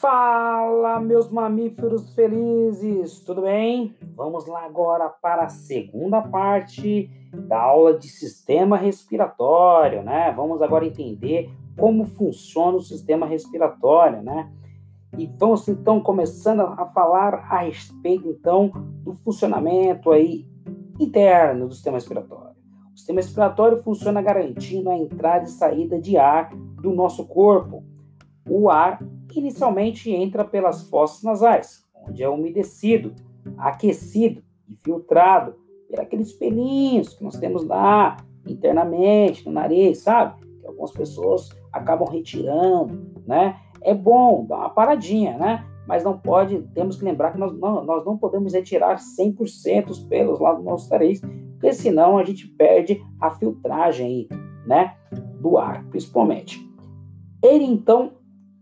Fala, 0.00 1.00
meus 1.00 1.28
mamíferos 1.28 2.14
felizes, 2.14 3.18
tudo 3.18 3.42
bem? 3.42 3.96
Vamos 4.14 4.46
lá 4.46 4.64
agora 4.64 5.08
para 5.08 5.46
a 5.46 5.48
segunda 5.48 6.22
parte 6.22 7.10
da 7.48 7.60
aula 7.60 7.98
de 7.98 8.06
sistema 8.06 8.76
respiratório, 8.76 10.04
né? 10.04 10.30
Vamos 10.30 10.62
agora 10.62 10.86
entender 10.86 11.50
como 11.76 12.04
funciona 12.04 12.76
o 12.76 12.82
sistema 12.82 13.26
respiratório, 13.26 14.22
né? 14.22 14.48
E 15.18 15.26
vamos 15.26 15.66
então 15.66 16.00
começando 16.00 16.60
a 16.60 16.86
falar 16.86 17.34
a 17.34 17.58
respeito 17.58 18.28
então 18.28 18.70
do 19.02 19.14
funcionamento 19.14 20.12
aí 20.12 20.46
interno 21.00 21.66
do 21.66 21.74
sistema 21.74 21.96
respiratório. 21.96 22.54
O 22.94 22.96
sistema 22.96 23.20
respiratório 23.20 23.82
funciona 23.82 24.22
garantindo 24.22 24.90
a 24.90 24.96
entrada 24.96 25.46
e 25.46 25.50
saída 25.50 26.00
de 26.00 26.16
ar 26.16 26.54
do 26.54 26.92
nosso 26.92 27.26
corpo. 27.26 27.82
O 28.48 28.70
ar 28.70 29.00
inicialmente 29.38 30.10
entra 30.10 30.44
pelas 30.44 30.82
fossas 30.88 31.22
nasais, 31.22 31.84
onde 32.06 32.22
é 32.22 32.28
umedecido, 32.28 33.14
aquecido 33.56 34.42
e 34.68 34.74
filtrado 34.74 35.54
por 35.88 36.00
aqueles 36.00 36.32
pelinhos 36.32 37.14
que 37.14 37.24
nós 37.24 37.36
temos 37.36 37.64
lá 37.64 38.16
internamente 38.46 39.46
no 39.46 39.52
nariz, 39.52 39.98
sabe? 39.98 40.40
Que 40.60 40.66
algumas 40.66 40.90
pessoas 40.90 41.50
acabam 41.72 42.08
retirando, 42.08 43.10
né? 43.26 43.58
É 43.80 43.94
bom 43.94 44.44
dar 44.44 44.56
uma 44.56 44.70
paradinha, 44.70 45.36
né? 45.38 45.64
Mas 45.86 46.04
não 46.04 46.18
pode, 46.18 46.60
temos 46.74 46.96
que 46.96 47.04
lembrar 47.04 47.32
que 47.32 47.38
nós 47.38 47.56
não, 47.58 47.82
nós 47.84 48.04
não 48.04 48.18
podemos 48.18 48.52
retirar 48.52 48.98
100% 48.98 49.90
os 49.90 50.00
pelos 50.00 50.38
lá 50.38 50.52
do 50.52 50.62
nosso 50.62 50.90
nariz, 50.90 51.20
porque 51.52 51.72
senão 51.72 52.18
a 52.18 52.24
gente 52.24 52.46
perde 52.46 53.02
a 53.18 53.30
filtragem 53.30 54.06
aí, 54.06 54.28
né? 54.66 54.94
Do 55.40 55.56
ar, 55.56 55.84
principalmente. 55.84 56.68
Ele 57.42 57.64
então 57.64 58.17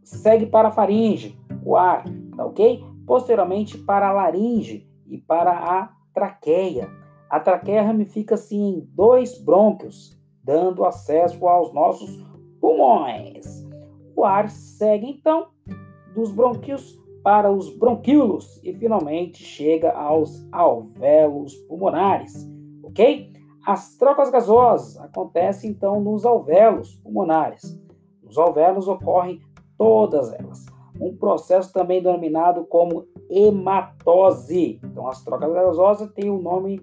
segue 0.06 0.46
para 0.46 0.68
a 0.68 0.70
faringe, 0.70 1.36
o 1.64 1.76
ar, 1.76 2.04
tá 2.36 2.46
ok? 2.46 2.82
Posteriormente 3.04 3.76
para 3.76 4.08
a 4.08 4.12
laringe 4.12 4.88
e 5.06 5.18
para 5.18 5.50
a 5.50 5.92
traqueia. 6.14 6.88
A 7.28 7.40
traqueia 7.40 7.82
ramifica-se 7.82 8.54
em 8.54 8.88
dois 8.94 9.36
brônquios, 9.36 10.16
dando 10.42 10.84
acesso 10.84 11.46
aos 11.48 11.74
nossos 11.74 12.24
pulmões. 12.60 13.66
O 14.14 14.24
ar 14.24 14.48
segue 14.48 15.10
então 15.10 15.48
dos 16.14 16.30
brônquios 16.30 16.96
para 17.22 17.50
os 17.50 17.68
bronquíolos 17.76 18.60
e 18.62 18.72
finalmente 18.72 19.42
chega 19.42 19.90
aos 19.90 20.46
alvéolos 20.52 21.56
pulmonares, 21.68 22.46
ok? 22.84 23.32
As 23.66 23.96
trocas 23.96 24.30
gasosas 24.30 24.96
acontecem 24.98 25.70
então 25.70 26.00
nos 26.00 26.24
alvéolos 26.24 26.94
pulmonares. 26.94 27.76
Nos 28.22 28.38
alvéolos 28.38 28.86
ocorrem 28.86 29.40
todas 29.76 30.32
elas. 30.32 30.66
Um 31.00 31.16
processo 31.16 31.72
também 31.72 32.02
denominado 32.02 32.64
como 32.64 33.06
hematose. 33.30 34.80
Então, 34.82 35.08
as 35.08 35.22
trocas 35.22 35.52
gasosas 35.52 36.10
têm 36.12 36.30
o 36.30 36.38
um 36.38 36.42
nome 36.42 36.80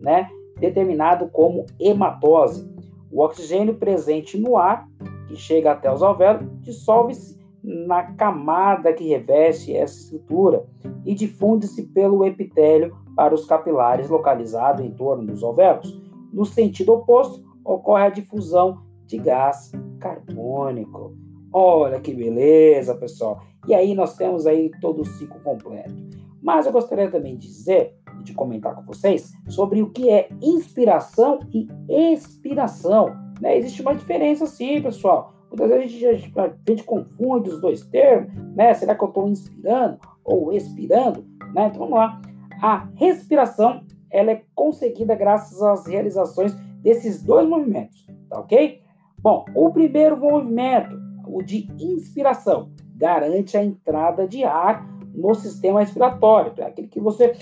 né, 0.00 0.28
determinado 0.58 1.28
como 1.28 1.64
hematose. 1.80 2.72
O 3.10 3.22
oxigênio 3.22 3.76
presente 3.76 4.38
no 4.38 4.56
ar, 4.56 4.88
que 5.28 5.36
chega 5.36 5.72
até 5.72 5.92
os 5.92 6.02
alvéolos, 6.02 6.46
dissolve-se 6.60 7.42
na 7.62 8.02
camada 8.12 8.92
que 8.92 9.08
reveste 9.08 9.74
essa 9.74 9.98
estrutura 9.98 10.66
e 11.04 11.14
difunde-se 11.14 11.84
pelo 11.84 12.24
epitélio 12.24 12.94
para 13.16 13.34
os 13.34 13.46
capilares 13.46 14.10
localizados 14.10 14.84
em 14.84 14.90
torno 14.90 15.24
dos 15.26 15.42
alvéolos. 15.42 15.98
No 16.32 16.44
sentido 16.44 16.92
oposto, 16.92 17.42
ocorre 17.64 18.04
a 18.04 18.10
difusão 18.10 18.82
de 19.06 19.16
gás 19.16 19.72
carbônico. 19.98 21.16
Olha 21.56 22.00
que 22.00 22.12
beleza, 22.12 22.96
pessoal. 22.96 23.40
E 23.68 23.72
aí 23.72 23.94
nós 23.94 24.16
temos 24.16 24.44
aí 24.44 24.72
todo 24.80 25.02
o 25.02 25.04
ciclo 25.04 25.38
completo. 25.38 25.94
Mas 26.42 26.66
eu 26.66 26.72
gostaria 26.72 27.08
também 27.08 27.36
de 27.36 27.46
dizer, 27.46 27.94
de 28.24 28.34
comentar 28.34 28.74
com 28.74 28.82
vocês, 28.82 29.32
sobre 29.48 29.80
o 29.80 29.90
que 29.90 30.10
é 30.10 30.28
inspiração 30.42 31.38
e 31.54 31.68
expiração. 31.88 33.14
Né? 33.40 33.56
Existe 33.56 33.82
uma 33.82 33.94
diferença 33.94 34.46
sim, 34.46 34.82
pessoal. 34.82 35.32
Muitas 35.48 35.70
vezes 35.70 36.04
a 36.04 36.12
gente, 36.14 36.40
a 36.40 36.52
gente, 36.68 36.82
confunde 36.82 37.50
os 37.50 37.60
dois 37.60 37.82
termos, 37.82 38.34
né? 38.56 38.74
Será 38.74 38.96
que 38.96 39.04
eu 39.04 39.08
estou 39.08 39.28
inspirando 39.28 40.00
ou 40.24 40.52
expirando? 40.52 41.24
Né? 41.54 41.68
Então 41.68 41.78
vamos 41.78 41.94
lá. 41.94 42.20
A 42.60 42.88
respiração 42.96 43.84
ela 44.10 44.32
é 44.32 44.42
conseguida 44.56 45.14
graças 45.14 45.62
às 45.62 45.86
realizações 45.86 46.52
desses 46.82 47.22
dois 47.22 47.48
movimentos, 47.48 48.04
tá 48.28 48.40
ok? 48.40 48.82
Bom, 49.20 49.44
o 49.54 49.70
primeiro 49.70 50.16
movimento 50.18 51.03
o 51.26 51.42
de 51.42 51.68
inspiração, 51.78 52.70
garante 52.96 53.56
a 53.56 53.64
entrada 53.64 54.26
de 54.26 54.44
ar 54.44 54.86
no 55.14 55.34
sistema 55.34 55.80
respiratório. 55.80 56.52
É 56.58 56.64
aquele 56.64 56.88
que 56.88 57.00
você 57.00 57.36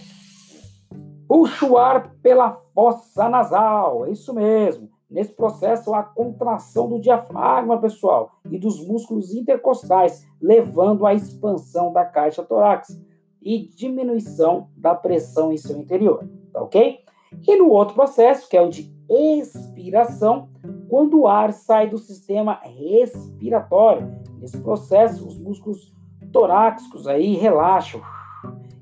puxa 1.26 1.66
o 1.66 1.78
ar 1.78 2.14
pela 2.22 2.52
fossa 2.74 3.28
nasal. 3.28 4.06
É 4.06 4.10
isso 4.10 4.34
mesmo. 4.34 4.90
Nesse 5.10 5.32
processo, 5.32 5.92
a 5.92 6.02
contração 6.02 6.88
do 6.88 6.98
diafragma, 6.98 7.78
pessoal, 7.78 8.32
e 8.50 8.58
dos 8.58 8.86
músculos 8.86 9.34
intercostais, 9.34 10.26
levando 10.40 11.04
à 11.04 11.12
expansão 11.12 11.92
da 11.92 12.04
caixa 12.04 12.42
torácica 12.42 12.98
e 13.42 13.68
diminuição 13.68 14.68
da 14.76 14.94
pressão 14.94 15.52
em 15.52 15.58
seu 15.58 15.76
interior. 15.78 16.26
Tá 16.50 16.62
ok? 16.62 17.00
E 17.46 17.56
no 17.56 17.68
outro 17.68 17.94
processo, 17.94 18.48
que 18.48 18.56
é 18.56 18.62
o 18.62 18.70
de 18.70 18.90
expiração, 19.10 20.48
quando 20.92 21.20
o 21.20 21.26
ar 21.26 21.54
sai 21.54 21.88
do 21.88 21.96
sistema 21.96 22.60
respiratório. 22.62 24.14
Nesse 24.38 24.58
processo, 24.58 25.26
os 25.26 25.38
músculos 25.38 25.90
torácicos 26.30 27.06
aí 27.06 27.34
relaxam. 27.34 28.02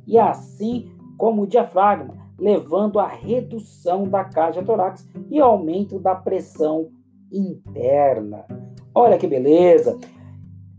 E 0.09 0.19
assim 0.19 0.91
como 1.17 1.43
o 1.43 1.47
diafragma, 1.47 2.17
levando 2.37 2.99
à 2.99 3.07
redução 3.07 4.09
da 4.09 4.25
caixa 4.25 4.61
torácica 4.61 5.25
e 5.31 5.39
aumento 5.39 6.01
da 6.01 6.17
pressão 6.17 6.89
interna. 7.31 8.45
Olha 8.93 9.17
que 9.17 9.29
beleza! 9.29 9.97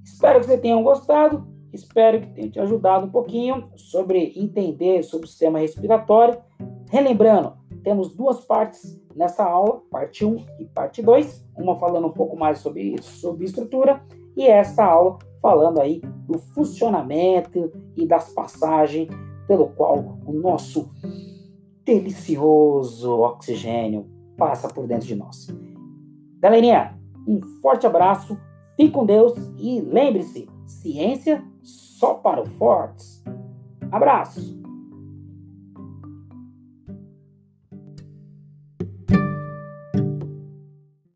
Espero 0.03 0.41
que 0.41 0.47
vocês 0.47 0.59
tenham 0.59 0.83
gostado. 0.83 1.47
Espero 1.71 2.19
que 2.19 2.27
tenha 2.27 2.49
te 2.49 2.59
ajudado 2.59 3.05
um 3.05 3.09
pouquinho 3.09 3.69
sobre 3.77 4.33
entender 4.35 5.01
sobre 5.03 5.27
o 5.27 5.29
sistema 5.29 5.59
respiratório. 5.59 6.37
Relembrando, 6.89 7.60
temos 7.83 8.13
duas 8.13 8.41
partes 8.41 9.01
nessa 9.15 9.43
aula, 9.43 9.81
parte 9.89 10.25
1 10.25 10.45
e 10.59 10.65
parte 10.65 11.01
2, 11.01 11.49
uma 11.57 11.75
falando 11.77 12.07
um 12.07 12.11
pouco 12.11 12.35
mais 12.35 12.59
sobre, 12.59 13.01
sobre 13.01 13.45
estrutura 13.45 14.01
e 14.35 14.47
essa 14.47 14.83
aula 14.83 15.19
falando 15.41 15.81
aí 15.81 16.01
do 16.27 16.37
funcionamento 16.37 17.71
e 17.95 18.05
das 18.05 18.31
passagens 18.33 19.09
pelo 19.47 19.67
qual 19.69 20.19
o 20.25 20.31
nosso 20.31 20.89
delicioso 21.83 23.19
oxigênio 23.19 24.05
passa 24.37 24.69
por 24.69 24.87
dentro 24.87 25.07
de 25.07 25.15
nós. 25.15 25.47
Galerinha, 26.39 26.97
um 27.27 27.41
forte 27.61 27.85
abraço, 27.85 28.37
fique 28.75 28.91
com 28.91 29.05
Deus 29.05 29.33
e 29.57 29.81
lembre-se, 29.81 30.49
ciência 30.65 31.43
só 31.61 32.13
para 32.13 32.41
o 32.41 32.45
fortes. 32.45 33.23
Abraço! 33.91 34.60